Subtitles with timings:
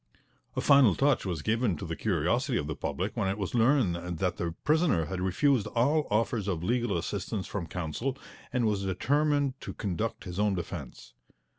[0.55, 4.17] A final touch was given to the curiosity of the public when it was learned
[4.17, 8.17] that the prisoner had refused all offers of legal assistance from counsel
[8.51, 11.13] and was determined to conduct his own defence.